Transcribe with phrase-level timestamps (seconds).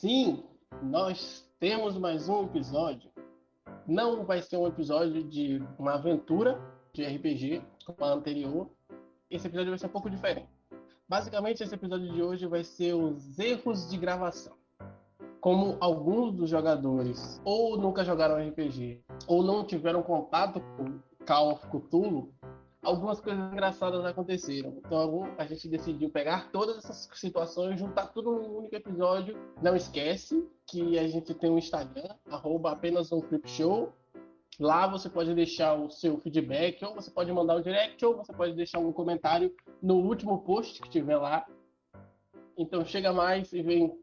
[0.00, 0.44] sim,
[0.80, 3.10] nós temos mais um episódio.
[3.84, 6.60] Não vai ser um episódio de uma aventura
[6.92, 8.70] de RPG como a anterior.
[9.28, 10.48] Esse episódio vai ser um pouco diferente.
[11.08, 14.56] Basicamente, esse episódio de hoje vai ser os erros de gravação.
[15.40, 21.66] Como alguns dos jogadores ou nunca jogaram RPG ou não tiveram contato com Call of
[21.66, 22.32] Cthulhu,
[22.82, 24.74] algumas coisas engraçadas aconteceram.
[24.78, 29.36] Então a gente decidiu pegar todas essas situações, juntar tudo num único episódio.
[29.62, 33.92] Não esquece que a gente tem um Instagram, arroba apenas um clip show.
[34.60, 38.32] Lá você pode deixar o seu feedback, ou você pode mandar o direct, ou você
[38.32, 41.46] pode deixar um comentário no último post que tiver lá.
[42.56, 43.96] Então chega mais e vem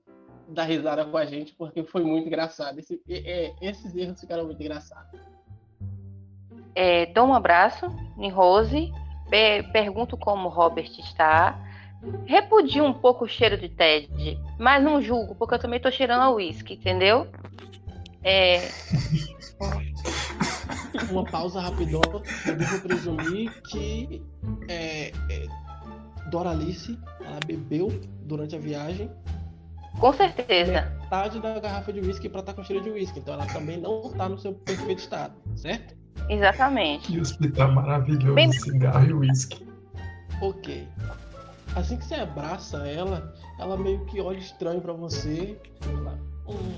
[0.48, 2.80] dar risada com a gente, porque foi muito engraçado.
[2.80, 5.20] Esse, é, esses erros ficaram muito engraçados.
[6.76, 8.92] É, dou um abraço em Rose,
[9.72, 11.60] pergunto como Robert está,
[12.26, 16.22] repudio um pouco o cheiro de Ted, mas não julgo, porque eu também estou cheirando
[16.22, 17.28] a uísque, entendeu?
[18.24, 18.70] É...
[21.10, 24.22] Uma pausa rapidona, eu devo presumir que
[24.68, 25.46] é, é,
[26.30, 27.88] Doralice, ela bebeu
[28.24, 29.10] durante a viagem.
[30.00, 30.92] Com certeza.
[31.02, 33.78] Metade da garrafa de uísque para estar tá com cheiro de uísque, então ela também
[33.78, 35.95] não está no seu perfeito estado, certo?
[36.30, 37.12] Exatamente.
[37.12, 38.52] Que hospital maravilhoso, Bem...
[38.52, 39.66] cigarro e uísque.
[40.42, 40.88] Ok.
[41.76, 45.58] Assim que você abraça ela, ela meio que olha estranho para você.
[45.88, 46.74] Ela, hum.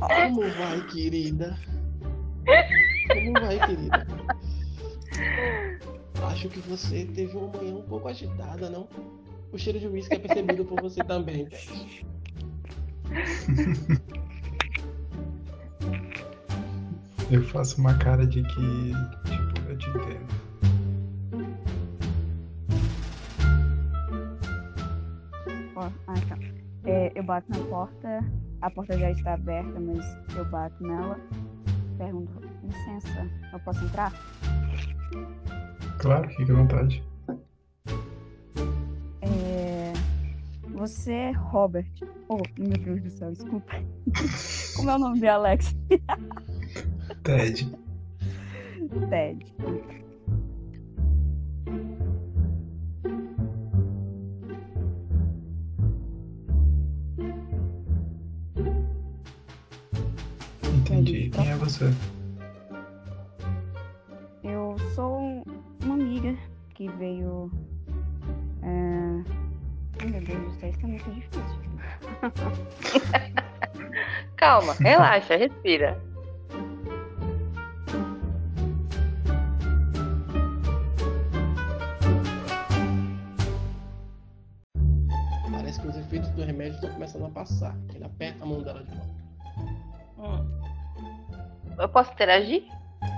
[0.00, 1.58] Como vai, querida?
[3.08, 4.06] Como vai, querida?
[6.30, 8.88] Acho que você teve uma manhã um pouco agitada, não?
[9.52, 11.46] O cheiro de uísque é percebido por você também,
[17.28, 18.92] Eu faço uma cara de que,
[19.24, 20.26] tipo, eu te entendo.
[25.76, 26.38] ah, tá.
[26.84, 28.24] É, eu bato na porta,
[28.62, 30.04] a porta já está aberta, mas
[30.36, 31.18] eu bato nela.
[31.98, 34.12] Pergunto, licença, eu posso entrar?
[35.98, 37.02] Claro, fique à vontade.
[39.22, 39.92] É...
[40.74, 41.90] Você é Robert.
[42.28, 43.72] Oh, meu Deus do céu, desculpa.
[44.76, 45.74] Como é o nome de Alex?
[47.26, 47.66] Ted.
[49.10, 49.44] Ted.
[60.62, 61.30] Entendi.
[61.30, 61.92] Quem é você?
[64.44, 65.42] Eu sou
[65.82, 66.36] uma amiga
[66.74, 67.50] que veio.
[68.62, 69.24] É...
[70.00, 71.42] Ai, meu Deus do céu, isso é muito difícil.
[74.36, 76.00] Calma, relaxa, respira.
[86.74, 87.76] Começando a passar.
[87.94, 89.14] Ele aperta a mão dela de volta.
[90.18, 90.44] Hum.
[91.78, 92.64] Eu posso interagir?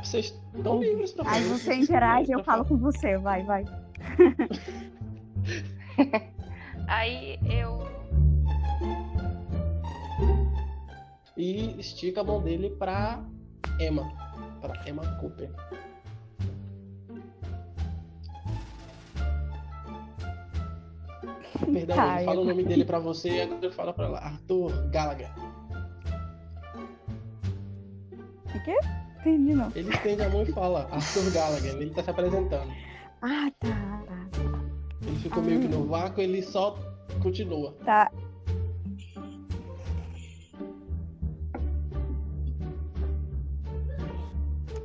[0.03, 3.64] Vocês estão livres pra Aí você interage, eu falo com você, vai, vai.
[6.88, 7.86] Aí eu.
[11.36, 13.22] E estica a mão dele pra
[13.80, 14.10] Emma.
[14.60, 15.50] Pra Emma Cooper.
[21.61, 24.19] Perdão, ele fala o nome dele pra você e agora eu falo pra ela.
[24.19, 25.31] Arthur Gallagher.
[28.55, 28.79] O quê?
[29.21, 29.71] Entendi não.
[29.75, 32.73] Ele estende a mão e fala, Arthur Gallagher, ele tá se apresentando.
[33.21, 34.29] Ah, tá, tá.
[35.07, 35.47] Ele ficou ah.
[35.47, 36.79] meio que no vácuo, ele só
[37.21, 37.73] continua.
[37.85, 38.11] Tá.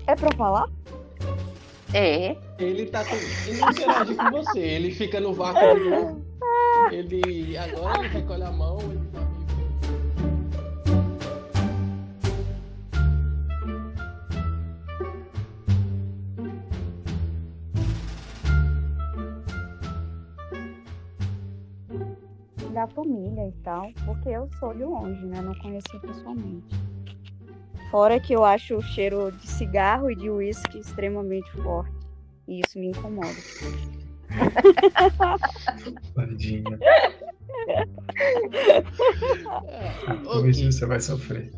[0.05, 0.69] É pra falar?
[1.93, 2.35] É.
[2.59, 3.15] Ele tá com...
[3.15, 6.25] Ele não interage com você, ele fica no vácuo de novo.
[6.91, 9.23] Ele agora ele recolhe a mão, ele tá
[22.73, 25.41] da família e tal, porque eu sou de longe, né?
[25.41, 26.75] Não conheci pessoalmente.
[27.91, 31.93] Fora que eu acho o cheiro de cigarro e de uísque extremamente forte.
[32.47, 33.29] E isso me incomoda.
[36.15, 36.79] Tadinha.
[40.25, 41.51] Hoje você vai sofrer.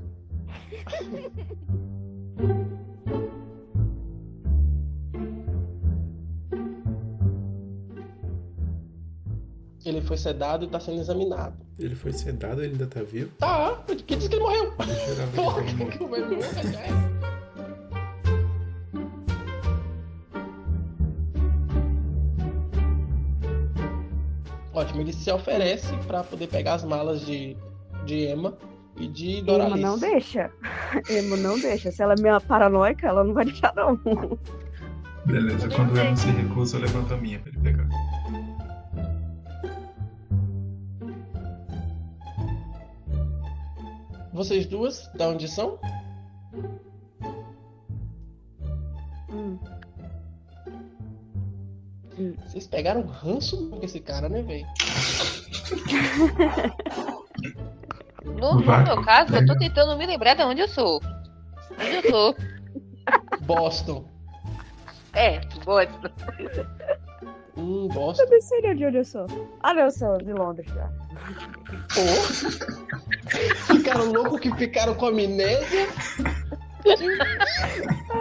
[9.85, 11.63] Ele foi sedado e está sendo examinado.
[11.77, 13.29] Ele foi sedado, ele ainda tá vivo?
[13.37, 14.73] Tá, quem disse que ele morreu?
[15.35, 17.14] Porra, que ele morreu,
[24.75, 27.55] Ótimo, ele se oferece pra poder pegar as malas de,
[28.05, 28.57] de Emma
[28.97, 29.79] e de Emma Doralice.
[29.79, 30.51] não deixa.
[31.09, 31.91] Emma não deixa.
[31.91, 33.97] Se ela é meio paranoica, ela não vai deixar, não.
[35.25, 37.87] Beleza, quando o Emo se recusa, eu levanto a minha pra ele pegar.
[44.33, 45.79] Vocês duas, da onde são?
[52.45, 54.65] Vocês pegaram ranço com esse cara, né, velho?
[58.23, 61.01] No, no meu caso, eu tô tentando me lembrar de onde eu sou.
[61.71, 62.35] Onde eu sou?
[63.41, 64.05] Boston.
[65.13, 66.11] É, gosto.
[67.57, 68.23] Hum, Boston.
[68.23, 69.25] Eu nem sei de onde eu sou.
[69.61, 70.89] Ah, não, eu sou de Londres já.
[71.93, 72.01] Pô.
[73.73, 75.87] Ficaram loucos que ficaram com amnésia.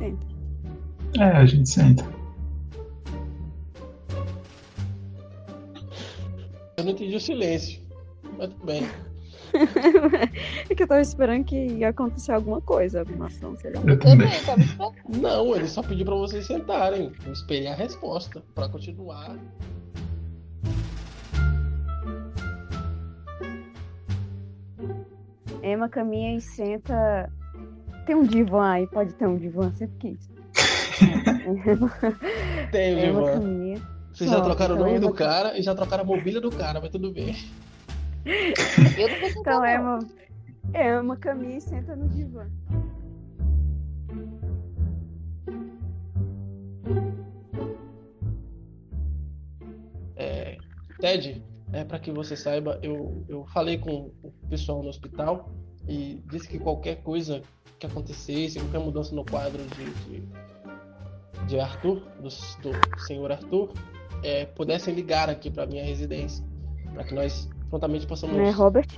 [0.00, 0.26] senta.
[1.18, 2.04] É, a gente senta.
[6.78, 7.80] Eu não entendi o silêncio.
[8.38, 8.82] Mas tudo bem.
[10.70, 13.82] É que eu tava esperando que ia acontecer alguma coisa, alguma ação, sei lá.
[13.84, 14.28] Eu também.
[15.20, 17.12] Não, ele só pediu pra vocês sentarem.
[17.26, 19.36] Eu esperei a resposta pra continuar.
[25.64, 27.28] Emma caminha e senta.
[28.06, 30.30] Tem um divã aí, pode ter um divã, sempre quis.
[32.70, 33.32] Tem, Emma Ivan.
[33.32, 33.82] caminha.
[34.12, 36.50] Vocês já Não, trocaram o então nome do cara e já trocaram a mobília do
[36.50, 37.36] cara, mas tudo bem.
[38.24, 39.68] Eu não vou sentar, Então não.
[39.68, 39.98] Emma,
[40.74, 42.46] Emma caminha e senta no divã.
[50.16, 50.58] É,
[51.00, 51.42] Ted,
[51.72, 55.50] é, para que você saiba, eu, eu falei com o pessoal no hospital
[55.88, 57.42] e disse que qualquer coisa
[57.78, 60.28] que acontecesse, qualquer mudança no quadro de, de,
[61.46, 63.72] de Arthur, do, do senhor Arthur,
[64.22, 66.44] é, pudessem ligar aqui para minha residência,
[66.92, 68.36] para que nós prontamente possamos.
[68.36, 68.88] Né, Robert?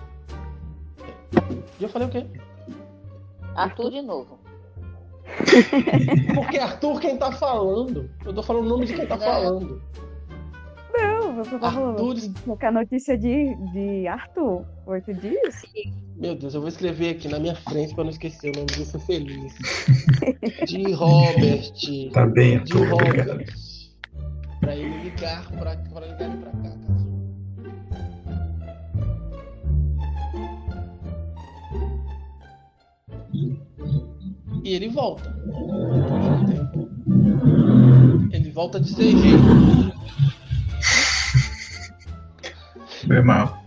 [1.79, 2.27] E eu falei o quê?
[3.55, 4.39] Arthur de novo.
[6.35, 8.11] Porque Arthur quem tá falando.
[8.25, 9.81] Eu tô falando o nome de quem tá falando.
[11.45, 12.11] Tá falando.
[12.11, 12.33] Arthur.
[12.45, 14.65] Porque a notícia de, de Arthur.
[14.87, 15.63] Oito dias?
[16.17, 18.85] Meu Deus, eu vou escrever aqui na minha frente pra não esquecer o nome de
[18.85, 19.55] ser feliz.
[20.67, 21.73] De Robert.
[22.13, 23.31] Tá bem, De Arthur, obrigado.
[23.31, 23.55] Robert.
[24.61, 27.13] Pra ele ligar pra, pra ligar ele pra cá, caso.
[34.65, 35.29] E ele volta.
[35.31, 36.89] Depois de um tempo.
[38.33, 39.93] Ele volta de CG.
[43.07, 43.63] Foi mal.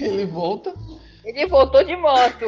[0.00, 0.74] Ele volta.
[1.24, 2.44] Ele voltou de moto.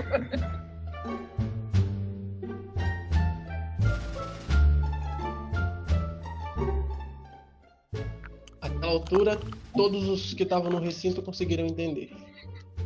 [8.61, 9.39] Àquela altura,
[9.75, 12.11] todos os que estavam no recinto conseguiram entender.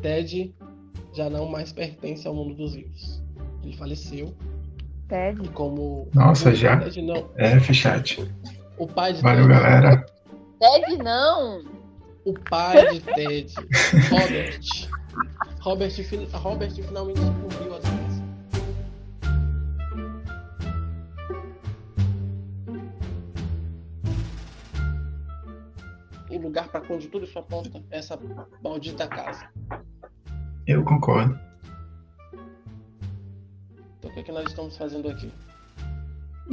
[0.02, 0.54] Ted
[1.12, 3.22] já não mais pertence ao mundo dos vivos.
[3.62, 4.34] Ele faleceu
[5.08, 5.40] Ted.
[5.42, 6.78] e como Nossa, já?
[6.78, 8.18] Ted não, F, chat.
[8.78, 10.06] o pai de Valeu, Ted, galera.
[10.60, 11.73] Ted não.
[12.24, 13.54] O pai de Ted,
[14.10, 14.60] Robert,
[15.60, 15.92] Robert,
[16.32, 18.24] Robert finalmente descobriu a doença.
[26.30, 28.18] O lugar para onde tudo isso aponta é essa
[28.62, 29.46] maldita casa.
[30.66, 31.38] Eu concordo.
[33.98, 35.30] Então o que, é que nós estamos fazendo aqui?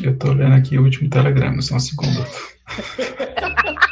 [0.04, 2.26] Eu tô lendo aqui o último telegrama, só um segundo.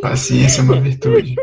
[0.00, 1.34] Paciência é uma virtude.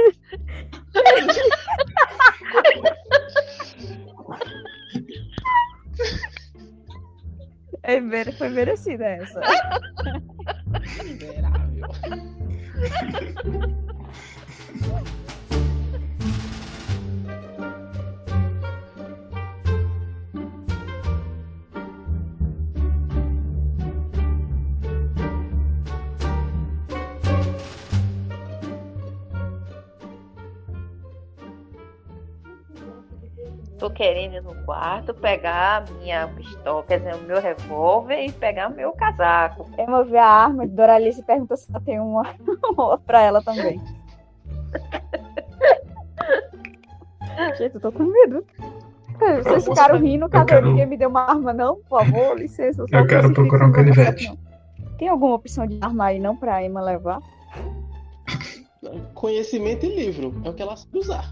[7.83, 8.01] É,
[8.33, 9.39] foi merecida essa.
[33.87, 38.31] Tô querendo ir no quarto, pegar a minha pistola, quer dizer, o meu revólver e
[38.33, 39.65] pegar o meu casaco.
[39.79, 42.35] Emma vê a arma de Doralice e pergunta se ela tem uma,
[43.07, 43.79] pra ela também.
[47.57, 48.45] Gente, eu tô com medo.
[49.41, 50.55] Vocês ficaram rindo, cadê?
[50.55, 51.77] quero- Ninguém me deu uma arma, não?
[51.87, 52.83] Por favor, licença.
[52.91, 54.37] Eu um quero procurar um vou canivete.
[54.97, 57.21] Tem alguma opção de arma aí não pra Emma levar?
[59.13, 60.41] Conhecimento e livro.
[60.43, 61.23] É o que ela sabe usar.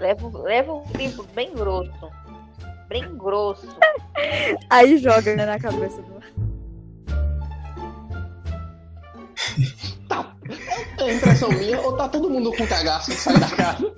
[0.00, 2.10] Leva, leva um livro bem grosso.
[2.88, 3.68] Bem grosso.
[4.70, 6.20] Aí joga né, na cabeça do.
[10.08, 10.34] Tá.
[10.98, 13.94] É impressão minha ou tá todo mundo com cagaço que sai da casa?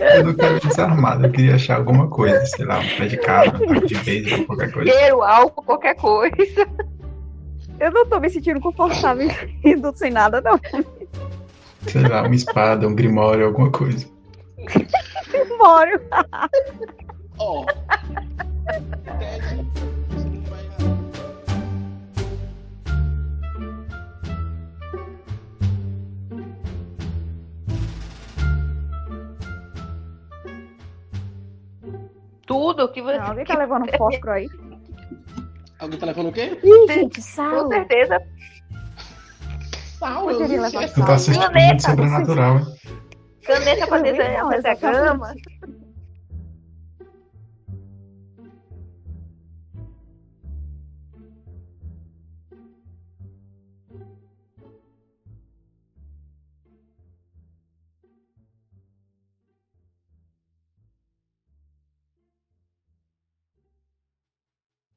[0.00, 3.56] Eu não quero desarmado, eu queria achar alguma coisa, sei lá, um pé de cabra,
[3.56, 4.92] um taco de beisebol, qualquer coisa.
[4.92, 6.68] Cheiro, álcool, qualquer coisa.
[7.80, 9.28] Eu não tô me sentindo confortável
[9.64, 10.58] indo sem nada, não.
[11.86, 14.06] Sei lá, uma espada, um grimório, alguma coisa.
[15.58, 16.00] Moro.
[17.38, 17.64] Ó.
[32.46, 33.18] Tudo que você.
[33.18, 34.48] Não, alguém tá levando fósforo aí?
[35.78, 36.58] Alguém tá levando o quê?
[36.62, 37.68] Ih, gente, Com sal.
[37.68, 38.20] certeza.
[39.98, 40.88] Sal, eu não levar sei.
[40.88, 42.66] Tu tá assistindo Caneta, muito sobrenatural, hein?
[43.44, 45.06] Caneta pra Eu desenhar não, fazer a exatamente.
[45.08, 45.34] cama.